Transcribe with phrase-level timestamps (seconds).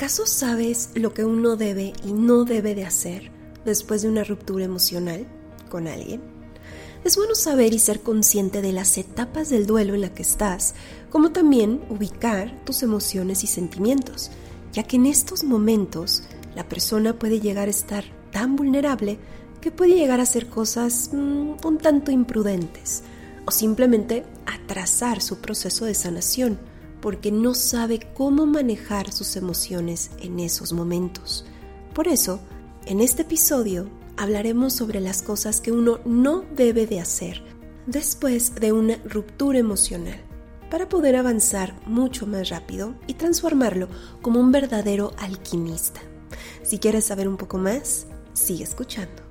[0.00, 3.30] ¿Acaso sabes lo que uno debe y no debe de hacer
[3.66, 5.26] después de una ruptura emocional
[5.68, 6.22] con alguien?
[7.04, 10.74] Es bueno saber y ser consciente de las etapas del duelo en la que estás,
[11.10, 14.30] como también ubicar tus emociones y sentimientos,
[14.72, 16.22] ya que en estos momentos
[16.54, 19.18] la persona puede llegar a estar tan vulnerable
[19.60, 23.02] que puede llegar a hacer cosas mmm, un tanto imprudentes
[23.44, 26.69] o simplemente atrasar su proceso de sanación
[27.00, 31.44] porque no sabe cómo manejar sus emociones en esos momentos.
[31.94, 32.40] Por eso,
[32.86, 37.42] en este episodio hablaremos sobre las cosas que uno no debe de hacer
[37.86, 40.20] después de una ruptura emocional
[40.70, 43.88] para poder avanzar mucho más rápido y transformarlo
[44.22, 46.00] como un verdadero alquimista.
[46.62, 49.22] Si quieres saber un poco más, sigue escuchando.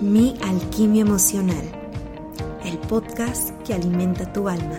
[0.00, 1.81] Mi alquimia emocional
[2.92, 4.78] podcast que alimenta tu alma.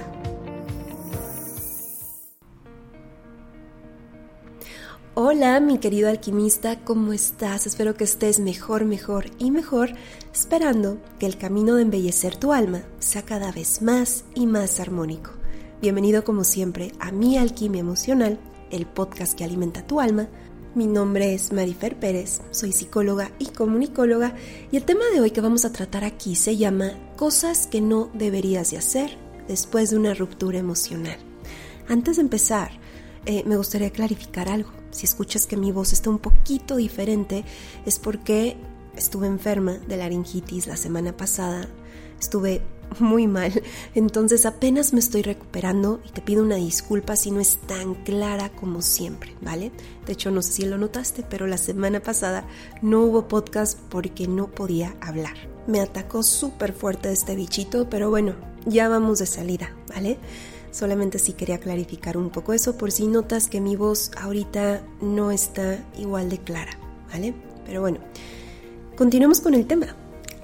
[5.16, 7.66] Hola mi querido alquimista, ¿cómo estás?
[7.66, 9.96] Espero que estés mejor, mejor y mejor,
[10.32, 15.32] esperando que el camino de embellecer tu alma sea cada vez más y más armónico.
[15.82, 18.40] Bienvenido como siempre a Mi Alquimia Emocional,
[18.70, 20.30] el podcast que alimenta tu alma
[20.76, 24.34] mi nombre es Marifer Pérez, soy psicóloga y comunicóloga
[24.72, 26.94] y el tema de hoy que vamos a tratar aquí se llama
[27.24, 29.18] Cosas que no deberías de hacer
[29.48, 31.18] después de una ruptura emocional.
[31.88, 32.72] Antes de empezar,
[33.26, 34.72] eh, me gustaría clarificar algo.
[34.92, 37.46] Si escuchas que mi voz está un poquito diferente,
[37.86, 38.58] es porque
[38.98, 41.70] estuve enferma de laringitis la semana pasada.
[42.24, 42.62] Estuve
[43.00, 43.52] muy mal.
[43.96, 48.50] Entonces apenas me estoy recuperando y te pido una disculpa si no es tan clara
[48.50, 49.74] como siempre, ¿vale?
[50.06, 52.46] De hecho, no sé si lo notaste, pero la semana pasada
[52.82, 55.34] no hubo podcast porque no podía hablar.
[55.68, 58.36] Me atacó súper fuerte este bichito, pero bueno,
[58.66, 60.18] ya vamos de salida, ¿vale?
[60.72, 65.32] Solamente sí quería clarificar un poco eso por si notas que mi voz ahorita no
[65.32, 66.72] está igual de clara,
[67.12, 67.34] ¿vale?
[67.66, 68.00] Pero bueno,
[68.96, 69.98] continuemos con el tema.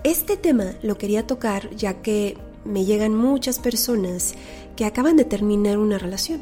[0.04, 4.34] Este tema lo quería tocar ya que me llegan muchas personas
[4.78, 6.42] que acaban de terminar una relación,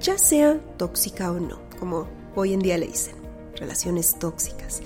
[0.00, 3.16] ya sea tóxica o no, como hoy en día le dicen,
[3.56, 4.80] relaciones tóxicas.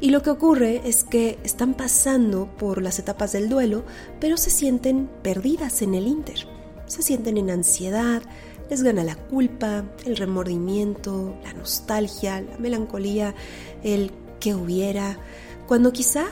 [0.00, 3.82] Y lo que ocurre es que están pasando por las etapas del duelo,
[4.20, 6.46] pero se sienten perdidas en el inter.
[6.86, 8.22] Se sienten en ansiedad,
[8.70, 13.34] les gana la culpa, el remordimiento, la nostalgia, la melancolía,
[13.82, 15.18] el que hubiera,
[15.66, 16.28] cuando quizá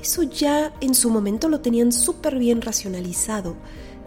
[0.00, 3.56] eso ya en su momento lo tenían súper bien racionalizado,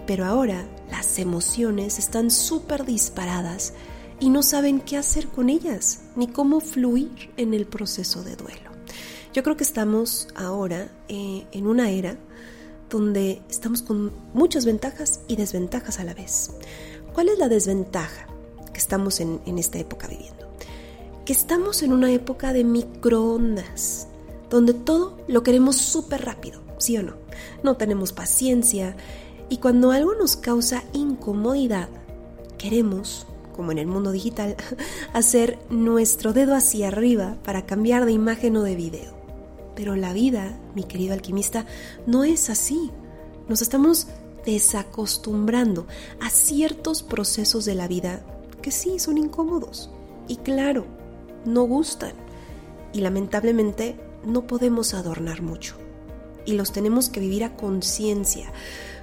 [0.06, 3.74] pero ahora las emociones están súper disparadas
[4.20, 8.72] y no saben qué hacer con ellas, ni cómo fluir en el proceso de duelo.
[9.34, 12.18] Yo creo que estamos ahora eh, en una era
[12.90, 16.52] donde estamos con muchas ventajas y desventajas a la vez.
[17.14, 18.28] ¿Cuál es la desventaja
[18.74, 20.52] que estamos en, en esta época viviendo?
[21.26, 24.09] Que estamos en una época de microondas,
[24.50, 27.16] donde todo lo queremos súper rápido, ¿sí o no?
[27.64, 28.96] No tenemos paciencia
[29.50, 31.90] y cuando algo nos causa incomodidad,
[32.58, 33.26] queremos,
[33.56, 34.56] como en el mundo digital,
[35.14, 39.14] hacer nuestro dedo hacia arriba para cambiar de imagen o de video.
[39.76, 41.66] Pero la vida, mi querido alquimista,
[42.06, 42.92] no es así.
[43.48, 44.08] Nos estamos
[44.46, 45.88] desacostumbrando
[46.22, 48.24] a ciertos procesos de la vida
[48.62, 49.90] que sí son incómodos
[50.28, 50.86] y claro,
[51.46, 52.14] no gustan.
[52.94, 53.96] Y lamentablemente
[54.26, 55.76] no podemos adornar mucho
[56.46, 58.52] y los tenemos que vivir a conciencia,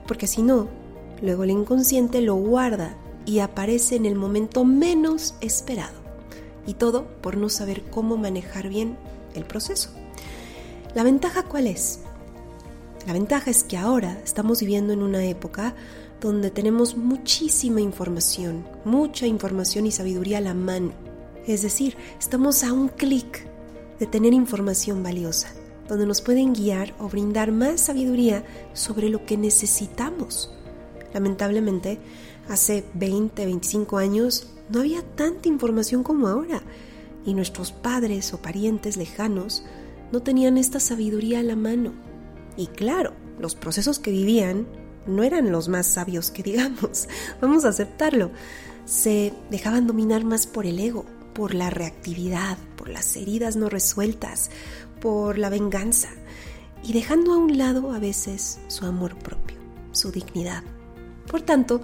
[0.07, 0.69] porque si no,
[1.23, 6.07] luego el inconsciente lo guarda y aparece en el momento menos esperado.
[6.67, 8.97] Y todo por no saber cómo manejar bien
[9.35, 9.91] el proceso.
[10.95, 12.01] ¿La ventaja cuál es?
[13.07, 15.75] La ventaja es que ahora estamos viviendo en una época
[16.21, 20.93] donde tenemos muchísima información, mucha información y sabiduría a la mano.
[21.47, 23.47] Es decir, estamos a un clic
[23.98, 25.52] de tener información valiosa,
[25.88, 30.52] donde nos pueden guiar o brindar más sabiduría sobre lo que necesitamos.
[31.14, 31.98] Lamentablemente,
[32.48, 36.62] hace 20, 25 años no había tanta información como ahora
[37.25, 39.64] y nuestros padres o parientes lejanos
[40.12, 41.93] no tenían esta sabiduría a la mano.
[42.56, 44.66] Y claro, los procesos que vivían
[45.06, 47.08] no eran los más sabios que digamos,
[47.40, 48.31] vamos a aceptarlo.
[48.84, 51.04] Se dejaban dominar más por el ego,
[51.34, 52.56] por la reactividad,
[52.88, 54.50] las heridas no resueltas,
[55.00, 56.09] por la venganza
[56.83, 59.56] y dejando a un lado a veces su amor propio,
[59.93, 60.62] su dignidad.
[61.27, 61.81] Por tanto,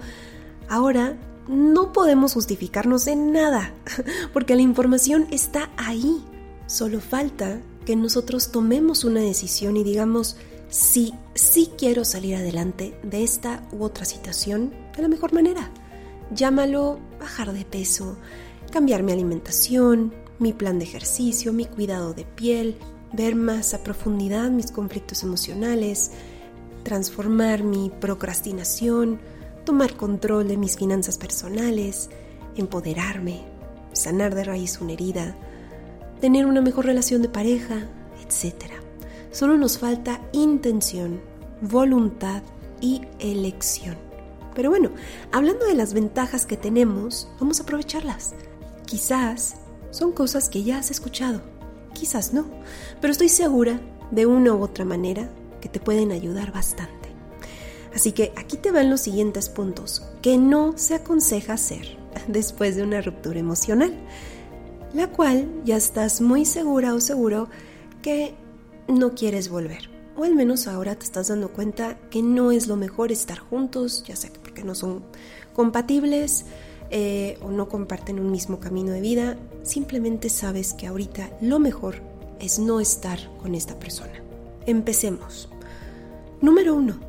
[0.69, 1.19] ahora
[1.49, 3.73] no podemos justificarnos en nada,
[4.33, 6.23] porque la información está ahí.
[6.67, 10.37] Solo falta que nosotros tomemos una decisión y digamos,
[10.69, 15.71] si sí quiero salir adelante de esta u otra situación de la mejor manera.
[16.35, 18.17] Llámalo bajar de peso,
[18.71, 22.77] cambiar mi alimentación, mi plan de ejercicio, mi cuidado de piel,
[23.13, 26.13] ver más a profundidad mis conflictos emocionales,
[26.83, 29.21] transformar mi procrastinación,
[29.65, 32.11] tomar control de mis finanzas personales,
[32.57, 33.45] empoderarme,
[33.93, 35.37] sanar de raíz una herida,
[36.21, 37.89] tener una mejor relación de pareja,
[38.23, 38.73] etc.
[39.31, 41.21] Solo nos falta intención,
[41.61, 42.43] voluntad
[42.81, 43.97] y elección.
[44.55, 44.91] Pero bueno,
[45.31, 48.35] hablando de las ventajas que tenemos, vamos a aprovecharlas.
[48.85, 49.57] Quizás
[49.93, 51.41] son cosas que ya has escuchado,
[51.95, 52.47] quizás no,
[53.01, 53.81] pero estoy segura
[54.11, 55.31] de una u otra manera
[55.61, 57.11] que te pueden ayudar bastante.
[57.95, 62.83] Así que aquí te van los siguientes puntos que no se aconseja hacer después de
[62.83, 63.95] una ruptura emocional,
[64.95, 67.49] la cual ya estás muy segura o seguro
[68.01, 68.35] que
[68.89, 69.91] no quieres volver.
[70.17, 74.05] O al menos ahora te estás dando cuenta que no es lo mejor estar juntos,
[74.07, 75.05] ya sea porque no son
[75.55, 76.45] compatibles
[76.95, 79.39] eh, o no comparten un mismo camino de vida.
[79.63, 81.97] Simplemente sabes que ahorita lo mejor
[82.39, 84.23] es no estar con esta persona.
[84.67, 85.49] Empecemos.
[86.43, 87.01] Número uno,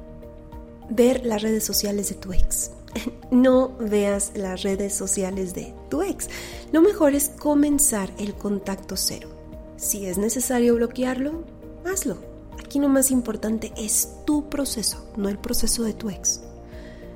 [0.89, 2.71] ver las redes sociales de tu ex.
[3.31, 6.29] No veas las redes sociales de tu ex.
[6.71, 9.29] Lo mejor es comenzar el contacto cero.
[9.75, 11.44] Si es necesario bloquearlo,
[11.83, 12.18] hazlo.
[12.59, 16.41] Aquí lo más importante es tu proceso, no el proceso de tu ex.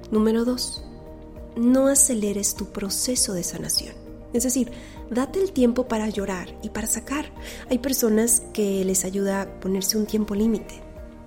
[0.09, 0.86] Número dos,
[1.57, 3.95] no aceleres tu proceso de sanación.
[4.33, 4.71] Es decir,
[5.09, 7.31] date el tiempo para llorar y para sacar.
[7.69, 10.81] Hay personas que les ayuda a ponerse un tiempo límite.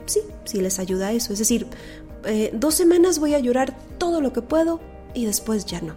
[0.06, 1.32] Sí, sí les ayuda eso.
[1.32, 1.66] Es decir,
[2.24, 4.80] eh, dos semanas voy a llorar todo lo que puedo
[5.14, 5.96] y después ya no.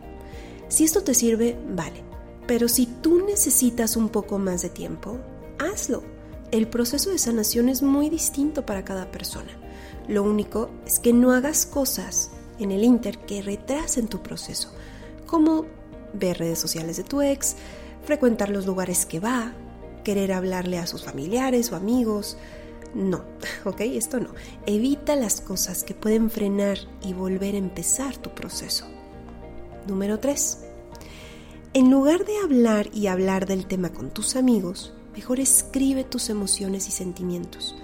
[0.70, 2.04] Si esto te sirve, vale.
[2.48, 5.20] Pero si tú necesitas un poco más de tiempo,
[5.60, 6.04] hazlo
[6.54, 9.50] el proceso de sanación es muy distinto para cada persona.
[10.08, 14.72] Lo único es que no hagas cosas en el Inter que retrasen tu proceso,
[15.26, 15.66] como
[16.14, 17.56] ver redes sociales de tu ex,
[18.06, 19.54] frecuentar los lugares que va,
[20.04, 22.38] querer hablarle a sus familiares o amigos.
[22.94, 23.24] No,
[23.66, 23.82] ¿ok?
[23.82, 24.30] Esto no.
[24.66, 28.86] Evita las cosas que pueden frenar y volver a empezar tu proceso.
[29.88, 30.60] Número 3.
[31.74, 36.88] En lugar de hablar y hablar del tema con tus amigos, Mejor escribe tus emociones
[36.88, 37.76] y sentimientos.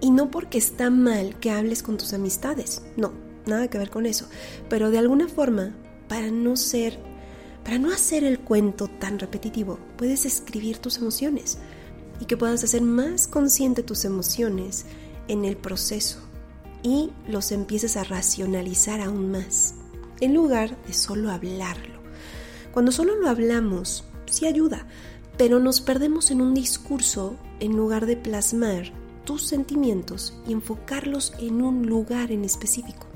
[0.00, 3.12] Y no porque está mal que hables con tus amistades, no,
[3.46, 4.28] nada que ver con eso,
[4.68, 5.74] pero de alguna forma,
[6.08, 6.98] para no ser,
[7.64, 11.58] para no hacer el cuento tan repetitivo, puedes escribir tus emociones
[12.20, 14.86] y que puedas hacer más consciente tus emociones
[15.28, 16.18] en el proceso
[16.82, 19.74] y los empieces a racionalizar aún más,
[20.20, 22.00] en lugar de solo hablarlo.
[22.72, 24.86] Cuando solo lo hablamos, sí ayuda,
[25.36, 28.92] pero nos perdemos en un discurso en lugar de plasmar
[29.24, 33.06] tus sentimientos y enfocarlos en un lugar en específico.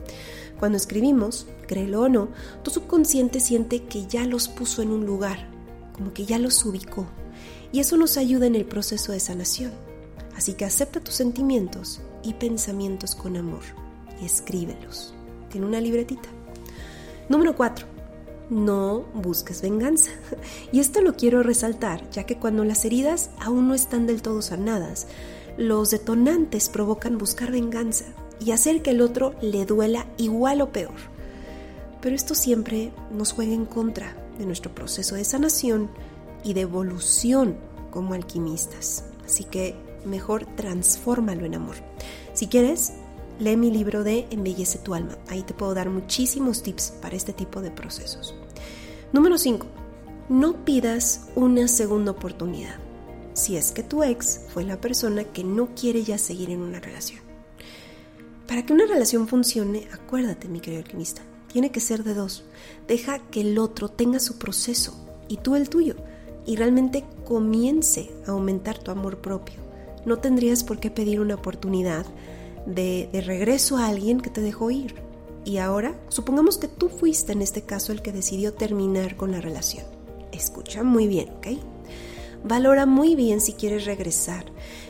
[0.59, 2.29] Cuando escribimos, créelo o no,
[2.63, 5.49] tu subconsciente siente que ya los puso en un lugar,
[5.93, 7.07] como que ya los ubicó,
[7.73, 9.73] y eso nos ayuda en el proceso de sanación.
[10.35, 13.63] Así que acepta tus sentimientos y pensamientos con amor
[14.21, 15.15] y escríbelos.
[15.51, 16.29] Tiene una libretita.
[17.29, 17.99] Número 4
[18.51, 20.11] no busques venganza.
[20.73, 24.43] Y esto lo quiero resaltar, ya que cuando las heridas aún no están del todo
[24.43, 25.07] sanadas,
[25.57, 28.05] los detonantes provocan buscar venganza
[28.41, 30.95] y hacer que el otro le duela igual o peor.
[32.01, 35.91] Pero esto siempre nos juega en contra de nuestro proceso de sanación
[36.45, 37.57] y de evolución
[37.91, 39.05] como alquimistas.
[39.25, 41.77] Así que mejor transfórmalo en amor.
[42.35, 42.93] Si quieres,
[43.41, 45.19] lee mi libro de Embellece tu alma.
[45.29, 48.35] Ahí te puedo dar muchísimos tips para este tipo de procesos.
[49.13, 49.67] Número 5.
[50.29, 52.77] No pidas una segunda oportunidad
[53.39, 56.81] si es que tu ex fue la persona que no quiere ya seguir en una
[56.81, 57.28] relación.
[58.49, 61.21] Para que una relación funcione, acuérdate, mi querido alquimista,
[61.53, 62.45] tiene que ser de dos.
[62.89, 64.95] Deja que el otro tenga su proceso
[65.29, 65.97] y tú el tuyo
[66.47, 69.57] y realmente comience a aumentar tu amor propio.
[70.07, 72.07] No tendrías por qué pedir una oportunidad
[72.65, 74.95] de, de regreso a alguien que te dejó ir.
[75.45, 79.43] Y ahora, supongamos que tú fuiste en este caso el que decidió terminar con la
[79.43, 79.85] relación.
[80.33, 81.49] Escucha muy bien, ¿ok?
[82.45, 84.47] Valora muy bien si quieres regresar,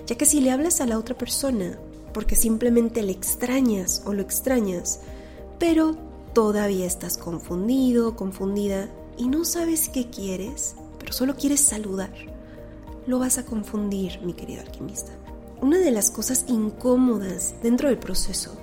[0.06, 1.80] ya que si le hablas a la otra persona
[2.12, 5.00] porque simplemente le extrañas o lo extrañas,
[5.58, 5.96] pero
[6.32, 12.12] todavía estás confundido, confundida y no sabes qué quieres, pero solo quieres saludar,
[13.06, 15.12] lo vas a confundir, mi querido alquimista.
[15.60, 18.56] Una de las cosas incómodas dentro del proceso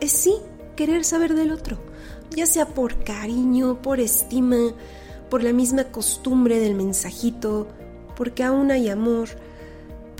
[0.00, 0.34] es sí
[0.76, 1.78] querer saber del otro,
[2.34, 4.72] ya sea por cariño, por estima,
[5.28, 7.68] por la misma costumbre del mensajito,
[8.16, 9.28] porque aún hay amor,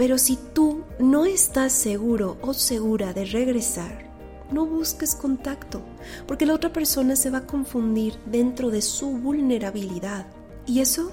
[0.00, 4.10] pero si tú no estás seguro o segura de regresar,
[4.50, 5.82] no busques contacto,
[6.26, 10.26] porque la otra persona se va a confundir dentro de su vulnerabilidad.
[10.64, 11.12] Y eso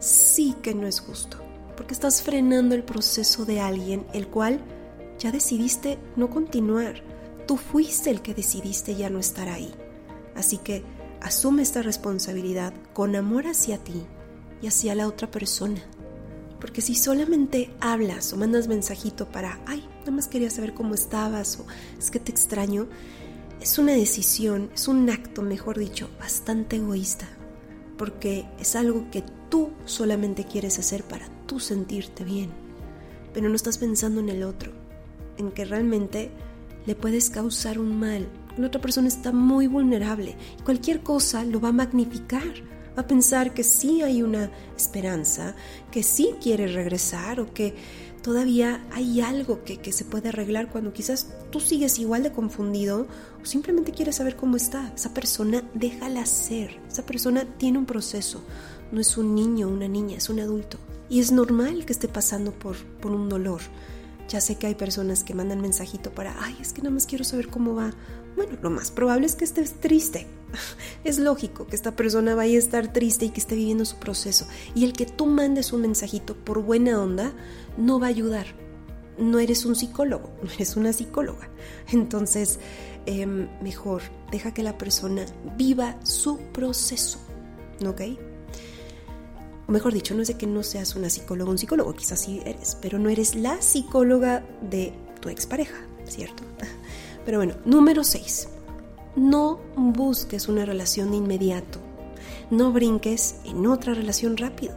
[0.00, 1.38] sí que no es justo,
[1.78, 4.60] porque estás frenando el proceso de alguien el cual
[5.18, 7.02] ya decidiste no continuar.
[7.46, 9.72] Tú fuiste el que decidiste ya no estar ahí.
[10.34, 10.84] Así que
[11.22, 14.04] asume esta responsabilidad con amor hacia ti
[14.60, 15.80] y hacia la otra persona.
[16.60, 21.58] Porque si solamente hablas o mandas mensajito para, ay, nada más quería saber cómo estabas
[21.58, 21.66] o
[21.98, 22.86] es que te extraño,
[23.60, 27.28] es una decisión, es un acto, mejor dicho, bastante egoísta.
[27.96, 32.50] Porque es algo que tú solamente quieres hacer para tú sentirte bien.
[33.34, 34.72] Pero no estás pensando en el otro,
[35.36, 36.30] en que realmente
[36.86, 38.28] le puedes causar un mal.
[38.56, 42.42] La otra persona está muy vulnerable cualquier cosa lo va a magnificar
[42.96, 45.54] a pensar que sí hay una esperanza,
[45.90, 47.74] que sí quiere regresar o que
[48.22, 53.06] todavía hay algo que, que, se puede arreglar cuando quizás tú sigues igual de confundido
[53.42, 54.92] o simplemente quieres saber cómo está.
[54.94, 58.42] Esa persona déjala ser, esa persona tiene un proceso,
[58.92, 60.78] no es un niño una niña, es un adulto.
[61.08, 63.60] Y es normal que esté pasando por, por un dolor.
[64.30, 67.24] Ya sé que hay personas que mandan mensajito para, ay, es que nada más quiero
[67.24, 67.92] saber cómo va.
[68.36, 70.28] Bueno, lo más probable es que estés triste.
[71.04, 74.46] Es lógico que esta persona vaya a estar triste y que esté viviendo su proceso.
[74.76, 77.32] Y el que tú mandes un mensajito por buena onda
[77.76, 78.46] no va a ayudar.
[79.18, 81.50] No eres un psicólogo, no eres una psicóloga.
[81.90, 82.60] Entonces,
[83.06, 87.18] eh, mejor deja que la persona viva su proceso.
[87.84, 88.02] ¿Ok?
[89.70, 92.42] O mejor dicho, no es de que no seas una psicóloga, un psicólogo, quizás sí
[92.44, 95.76] eres, pero no eres la psicóloga de tu expareja,
[96.08, 96.42] ¿cierto?
[97.24, 98.48] Pero bueno, número 6.
[99.14, 101.78] No busques una relación de inmediato.
[102.50, 104.74] No brinques en otra relación rápido,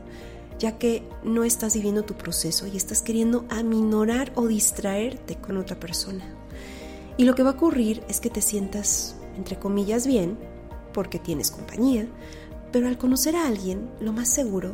[0.60, 5.80] ya que no estás viviendo tu proceso y estás queriendo aminorar o distraerte con otra
[5.80, 6.24] persona.
[7.18, 10.38] Y lo que va a ocurrir es que te sientas, entre comillas, bien,
[10.94, 12.06] porque tienes compañía,
[12.74, 14.74] pero al conocer a alguien, lo más seguro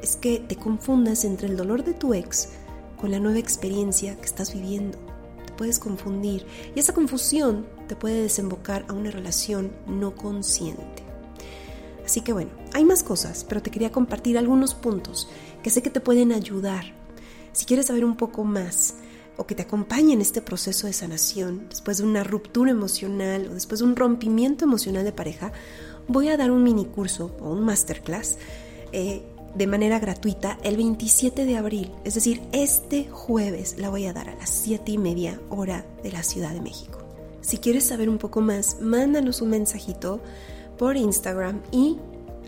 [0.00, 2.50] es que te confundas entre el dolor de tu ex
[2.96, 4.98] con la nueva experiencia que estás viviendo.
[5.44, 11.02] Te puedes confundir y esa confusión te puede desembocar a una relación no consciente.
[12.04, 15.28] Así que bueno, hay más cosas, pero te quería compartir algunos puntos
[15.64, 16.84] que sé que te pueden ayudar.
[17.52, 18.94] Si quieres saber un poco más
[19.36, 23.54] o que te acompañe en este proceso de sanación, después de una ruptura emocional o
[23.54, 25.50] después de un rompimiento emocional de pareja,
[26.10, 28.36] voy a dar un mini curso o un masterclass
[28.92, 29.22] eh,
[29.54, 34.28] de manera gratuita el 27 de abril, es decir, este jueves la voy a dar
[34.28, 36.98] a las 7 y media hora de la Ciudad de México.
[37.40, 40.20] Si quieres saber un poco más, mándanos un mensajito
[40.78, 41.96] por Instagram y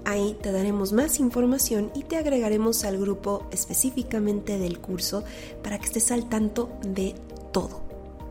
[0.05, 5.25] ahí te daremos más información y te agregaremos al grupo específicamente del curso
[5.63, 7.15] para que estés al tanto de
[7.53, 7.81] todo.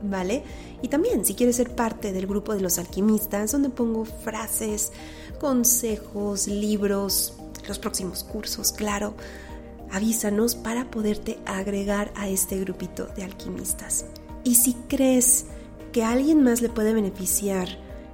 [0.04, 0.44] ¿Vale?
[0.82, 4.92] Y también si quieres ser parte del grupo de los alquimistas, donde pongo frases,
[5.42, 7.34] consejos, libros,
[7.68, 9.16] los próximos cursos, claro,
[9.90, 14.06] avísanos para poderte agregar a este grupito de alquimistas.
[14.44, 15.48] Y si crees
[15.92, 17.68] que a alguien más le puede beneficiar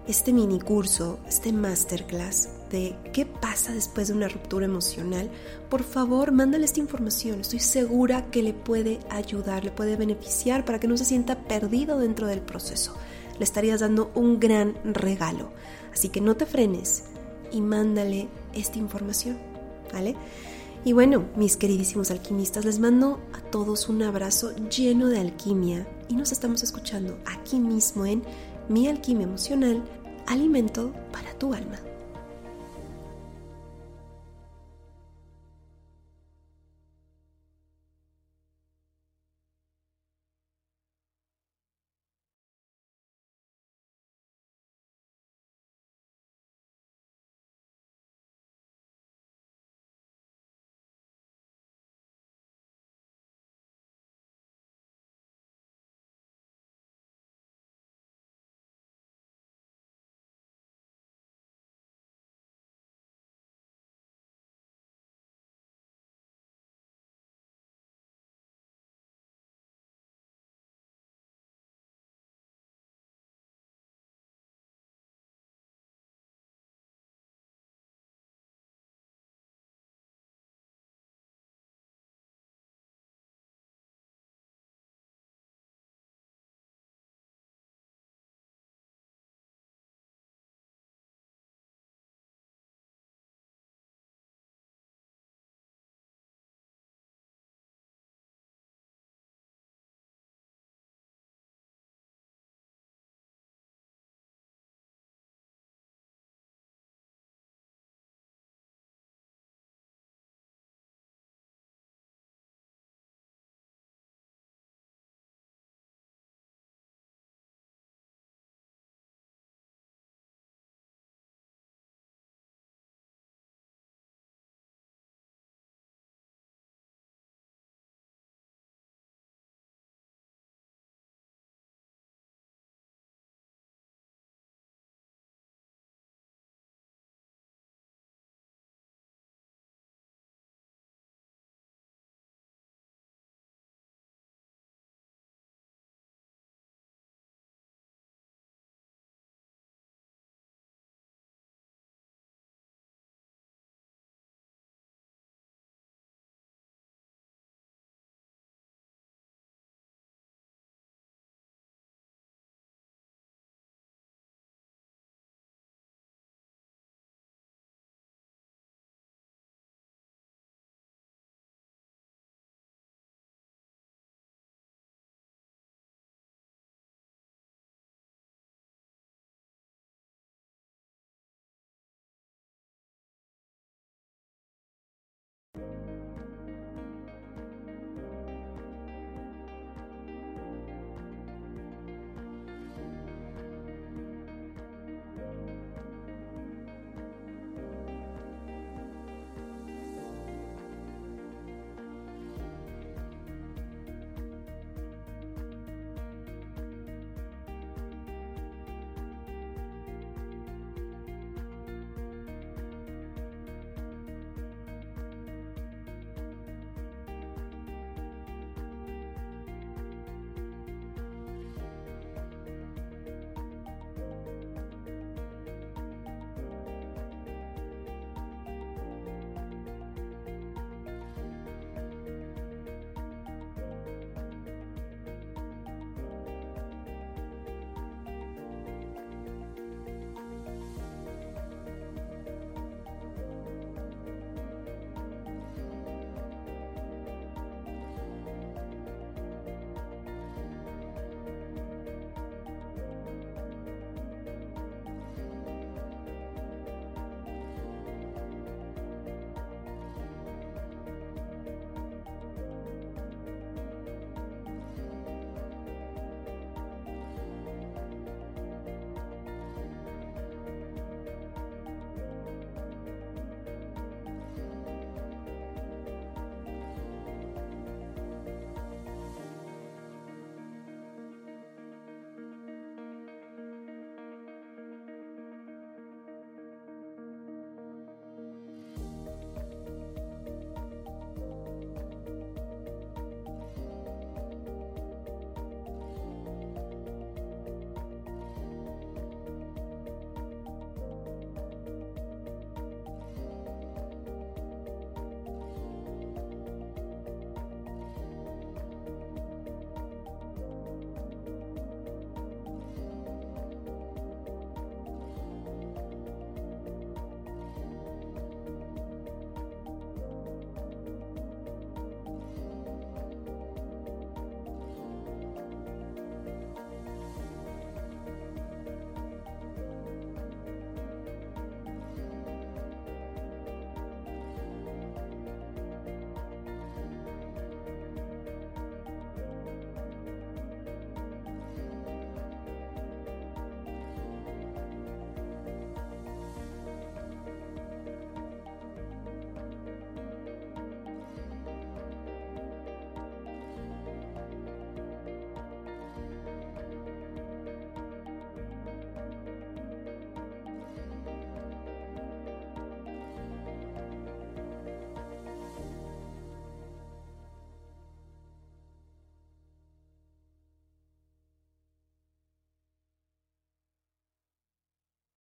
[0.07, 5.29] este mini curso, este masterclass de qué pasa después de una ruptura emocional,
[5.69, 7.41] por favor, mándale esta información.
[7.41, 11.99] Estoy segura que le puede ayudar, le puede beneficiar para que no se sienta perdido
[11.99, 12.95] dentro del proceso.
[13.37, 15.51] Le estarías dando un gran regalo.
[15.91, 17.03] Así que no te frenes
[17.51, 19.37] y mándale esta información,
[19.93, 20.15] ¿vale?
[20.83, 26.15] Y bueno, mis queridísimos alquimistas, les mando a todos un abrazo lleno de alquimia y
[26.15, 28.23] nos estamos escuchando aquí mismo en
[28.69, 29.83] Mi Alquimia Emocional,
[30.27, 31.79] Alimento para tu Alma.